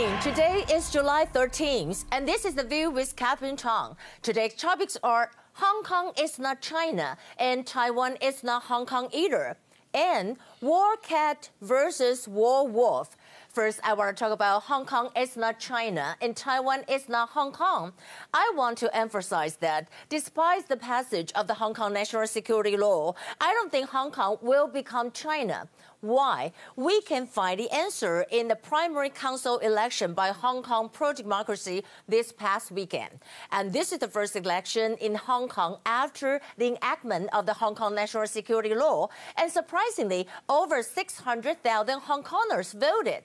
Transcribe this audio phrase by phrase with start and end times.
[0.00, 0.20] morning.
[0.20, 3.96] Today is July 13th, and this is The View with Catherine Chang.
[4.22, 9.56] Today's topics are Hong Kong is not China, and Taiwan is not Hong Kong either,
[9.92, 13.16] and War Cat versus War Wolf.
[13.50, 17.30] First, I want to talk about Hong Kong is not China and Taiwan is not
[17.30, 17.92] Hong Kong.
[18.32, 23.14] I want to emphasize that despite the passage of the Hong Kong National Security Law,
[23.40, 25.68] I don't think Hong Kong will become China.
[26.00, 26.52] Why?
[26.76, 31.84] We can find the answer in the primary council election by Hong Kong pro democracy
[32.08, 33.20] this past weekend.
[33.52, 37.74] And this is the first election in Hong Kong after the enactment of the Hong
[37.74, 39.08] Kong National Security Law.
[39.36, 43.22] And surprisingly, over 600,000 Hong Kongers voted.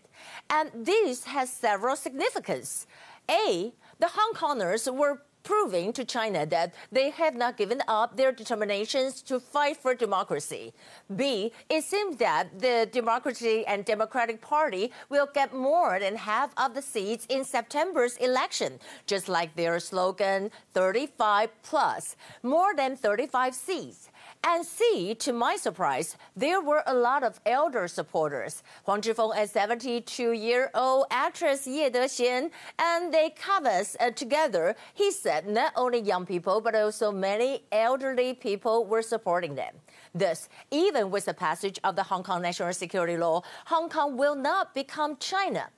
[0.49, 2.87] And this has several significance.
[3.31, 8.33] A, the Hong Kongers were proving to China that they have not given up their
[8.33, 10.73] determinations to fight for democracy.
[11.15, 16.73] B, it seems that the Democracy and Democratic Party will get more than half of
[16.73, 24.09] the seats in September's election, just like their slogan 35 plus, more than 35 seats.
[24.43, 28.61] And see, to my surprise, there were a lot of elder supporters.
[28.83, 34.75] Huang Zhifeng, a 72-year-old actress Ye Dexian, and they canvassed uh, together.
[34.93, 39.73] He said not only young people, but also many elderly people were supporting them.
[40.13, 44.35] Thus, even with the passage of the Hong Kong National Security Law, Hong Kong will
[44.35, 45.69] not become China.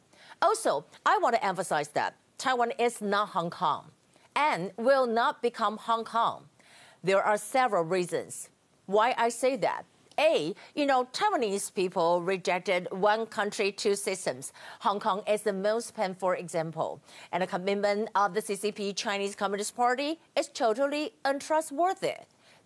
[0.41, 3.91] Also, I want to emphasize that Taiwan is not Hong Kong
[4.35, 6.45] and will not become Hong Kong.
[7.03, 8.49] There are several reasons.
[8.85, 9.83] Why I say that?
[10.19, 14.51] A, you know, Taiwanese people rejected one country, two systems.
[14.79, 16.99] Hong Kong is the most painful example.
[17.31, 22.15] And the commitment of the CCP Chinese Communist Party is totally untrustworthy.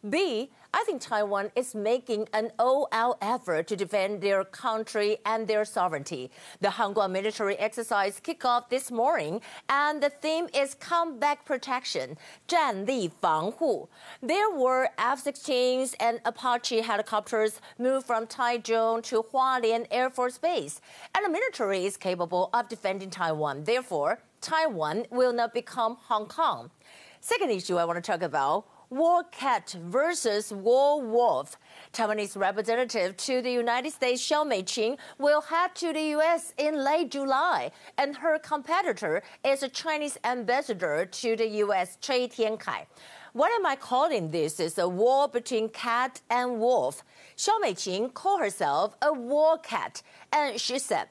[0.09, 5.65] B, I think Taiwan is making an all-out effort to defend their country and their
[5.65, 6.31] sovereignty.
[6.59, 12.17] The Han Kuang military exercise kicked off this morning, and the theme is comeback protection,
[12.47, 13.89] 战力防护.
[14.21, 20.79] There were F-16s and Apache helicopters moved from Taichung to Hualien Air Force Base,
[21.13, 23.65] and the military is capable of defending Taiwan.
[23.65, 26.71] Therefore, Taiwan will not become Hong Kong.
[27.19, 31.57] Second issue I want to talk about War Cat versus War Wolf.
[31.93, 36.53] Taiwanese representative to the United States, Xiao Meiqing, will head to the U.S.
[36.57, 42.85] in late July, and her competitor is a Chinese ambassador to the U.S., Cui Tiankai.
[43.31, 44.59] What am I calling this?
[44.59, 47.05] Is a war between cat and wolf.
[47.37, 50.01] Xiao Meiqing called herself a war cat,
[50.33, 51.07] and she said,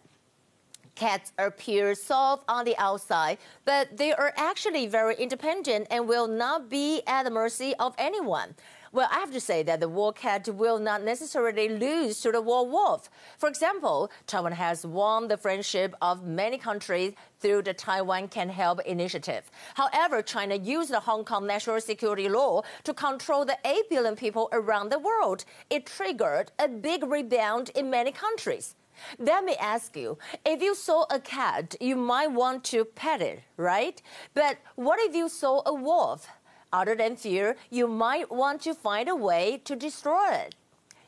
[1.00, 6.69] Cats appear soft on the outside, but they are actually very independent and will not
[6.69, 8.55] be at the mercy of anyone.
[8.93, 12.43] Well, I have to say that the war cat will not necessarily lose to the
[12.43, 13.09] war wolf.
[13.39, 18.81] For example, Taiwan has won the friendship of many countries through the Taiwan Can Help
[18.81, 19.50] initiative.
[19.72, 24.50] However, China used the Hong Kong national security law to control the 8 billion people
[24.53, 25.47] around the world.
[25.71, 28.75] It triggered a big rebound in many countries.
[29.19, 33.43] Let me ask you if you saw a cat, you might want to pet it,
[33.56, 34.00] right?
[34.34, 36.28] But what if you saw a wolf?
[36.72, 40.55] Other than fear, you might want to find a way to destroy it.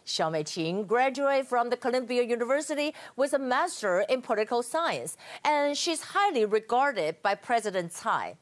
[0.05, 6.03] Xiao Meiqing graduated from the Columbia University with a master in political science, and she's
[6.03, 8.35] highly regarded by President Tsai.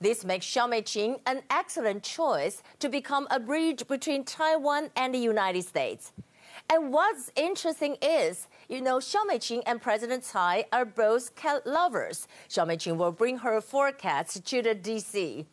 [0.00, 5.18] This makes Xiao Meiqing an excellent choice to become a bridge between Taiwan and the
[5.18, 6.12] United States.
[6.70, 12.26] And what's interesting is, you know, Xiao Meiqing and President Tsai are both cat lovers.
[12.48, 15.44] Xiao Meiqing will bring her four cats to the DC.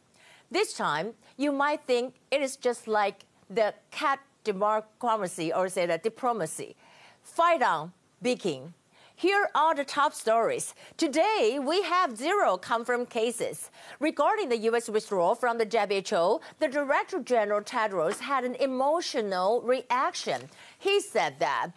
[0.49, 5.97] This time, you might think it is just like the cat diplomacy or say the
[5.97, 6.75] diplomacy.
[7.21, 7.93] Fight on,
[8.23, 8.73] Peking.
[9.19, 10.73] Here are the top stories.
[10.95, 13.69] Today, we have zero confirmed cases.
[13.99, 14.87] Regarding the U.S.
[14.87, 20.43] withdrawal from the WHO, the Director General Tedros had an emotional reaction.
[20.77, 21.71] He said that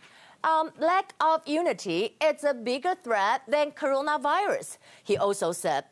[0.44, 4.78] um, lack of unity is a bigger threat than coronavirus.
[5.02, 5.86] He also said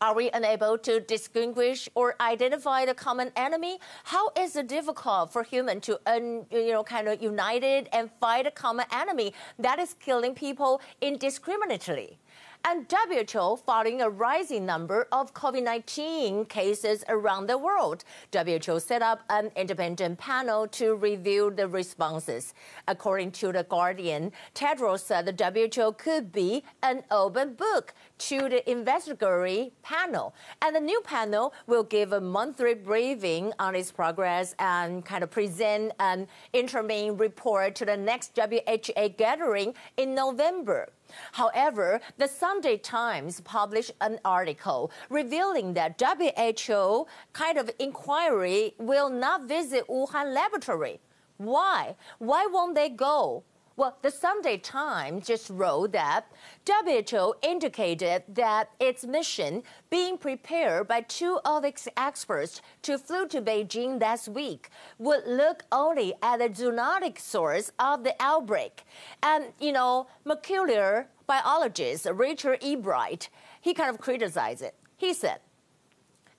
[0.00, 3.78] are we unable to distinguish or identify the common enemy?
[4.04, 8.46] How is it difficult for humans to, un, you know, kind of united and fight
[8.46, 12.18] a common enemy that is killing people indiscriminately?
[12.64, 18.04] And WHO following a rising number of COVID 19 cases around the world.
[18.32, 22.54] WHO set up an independent panel to review the responses.
[22.86, 28.68] According to The Guardian, Tedros said the WHO could be an open book to the
[28.70, 30.34] investigatory panel.
[30.60, 35.30] And the new panel will give a monthly briefing on its progress and kind of
[35.30, 40.88] present an interim report to the next WHA gathering in November.
[41.32, 49.48] However, the Sunday Times published an article revealing that WHO kind of inquiry will not
[49.48, 51.00] visit Wuhan laboratory.
[51.38, 51.96] Why?
[52.18, 53.44] Why won't they go?
[53.78, 56.32] Well, the Sunday Times just wrote that
[56.68, 63.40] WHO indicated that its mission, being prepared by two of its experts to flew to
[63.40, 68.82] Beijing last week, would look only at the zoonotic source of the outbreak.
[69.22, 72.74] And, you know, molecular biologist Richard E.
[72.74, 73.28] Bright,
[73.60, 74.74] he kind of criticized it.
[74.96, 75.38] He said,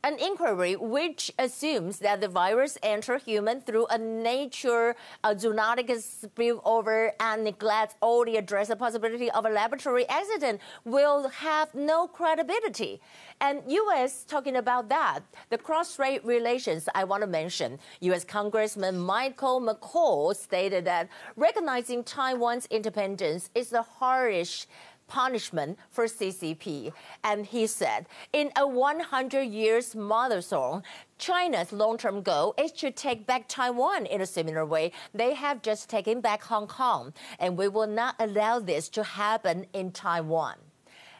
[0.03, 7.11] an inquiry which assumes that the virus entered human through a nature a zoonotic spillover
[7.19, 13.01] and neglects or the address the possibility of a laboratory accident will have no credibility.
[13.41, 14.23] And U.S.
[14.23, 15.19] talking about that,
[15.49, 17.79] the cross-strait relations I want to mention.
[18.01, 18.23] U.S.
[18.23, 24.67] Congressman Michael McCaul stated that recognizing Taiwan's independence is the hardest
[25.09, 26.93] punishment for CCP.
[27.23, 30.83] And he said, in a 100 years mother marathon,
[31.17, 34.91] China's long-term goal is to take back Taiwan in a similar way.
[35.13, 39.65] They have just taken back Hong Kong, and we will not allow this to happen
[39.73, 40.55] in Taiwan.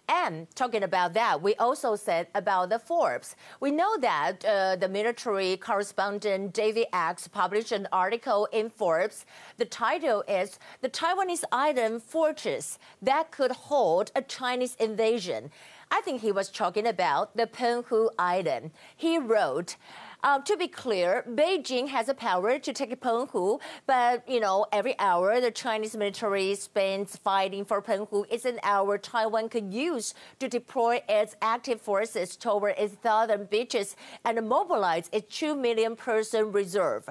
[0.09, 3.35] And talking about that, we also said about the Forbes.
[3.59, 9.27] We know that uh, the military correspondent David Axe published an article in Forbes.
[9.57, 15.51] The title is The Taiwanese Island Fortress That Could Hold a Chinese Invasion.
[15.91, 18.71] I think he was talking about the Penghu Island.
[18.95, 19.75] He wrote,
[20.23, 24.97] uh, to be clear, Beijing has the power to take Penghu, but you know, every
[24.99, 30.49] hour the Chinese military spends fighting for Penghu is an hour Taiwan could use to
[30.49, 33.95] deploy its active forces toward its southern beaches
[34.25, 37.09] and mobilize its two million person reserve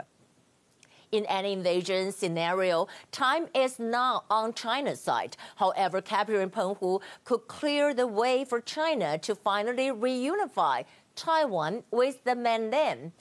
[1.12, 5.36] in any invasion scenario, time is not on China's side.
[5.56, 10.84] However, capturing Penghu could clear the way for China to finally reunify
[11.18, 13.12] Taiwan with the mainland.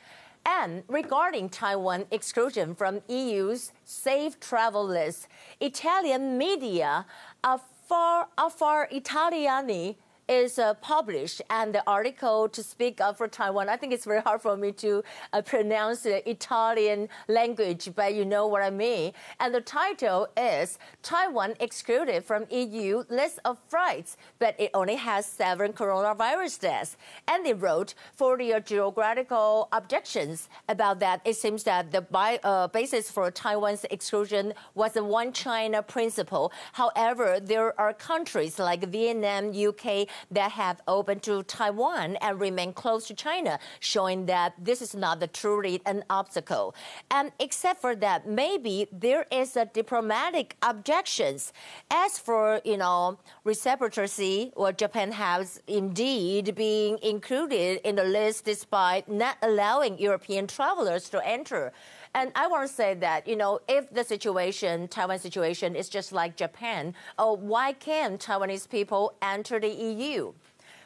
[0.46, 5.28] And regarding Taiwan exclusion from EU's safe travel list,
[5.60, 7.06] Italian media
[7.44, 9.96] Affari Italiani
[10.28, 13.70] is uh, published and the article to speak of for Taiwan.
[13.70, 15.04] I think it's very hard for me to
[15.34, 19.14] uh, pronounce the Italian language, but you know what I mean.
[19.40, 25.26] And the title is Taiwan excluded from EU list of flights, but it only has
[25.26, 26.98] seven coronavirus deaths.
[27.28, 31.22] And they wrote for the geographical objections about that.
[31.26, 36.52] It seems that the by, uh, basis for Taiwan's exclusion was the one China principle.
[36.74, 43.08] However, there are countries like Vietnam, UK, that have opened to Taiwan and remain close
[43.08, 46.76] to China, showing that this is not the truly an obstacle.
[47.12, 51.54] And except for that, maybe there is a diplomatic objections.
[51.92, 59.10] As for, you know, reciprocity, or Japan has indeed been included in the list despite
[59.10, 61.72] not allowing European travelers to enter.
[62.18, 66.12] And I want to say that, you know, if the situation, Taiwan situation, is just
[66.12, 70.34] like Japan, oh, why can't Taiwanese people enter the EU?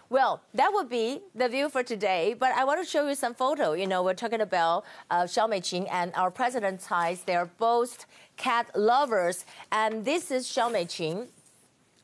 [0.09, 3.33] Well, that would be the view for today, but I want to show you some
[3.33, 3.71] photo.
[3.71, 7.17] You know, we're talking about uh, Xiao Meiqing and our President Tsai.
[7.25, 11.27] They're both cat lovers, and this is Xiao Meiqing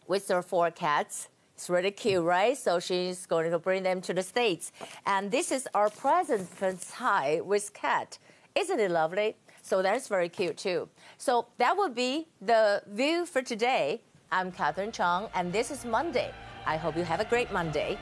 [0.07, 1.27] with her four cats.
[1.53, 2.57] It's really cute, right?
[2.57, 4.71] So she's going to bring them to the States.
[5.05, 8.19] And this is our President Tsai with cat.
[8.57, 9.35] Isn't it lovely?
[9.61, 10.89] So that's very cute too.
[11.19, 14.01] So that would be the view for today.
[14.31, 16.31] I'm Catherine Chong, and this is Monday.
[16.65, 17.99] I hope you have a great Monday.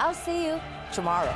[0.00, 0.60] I'll see you
[0.92, 1.32] tomorrow.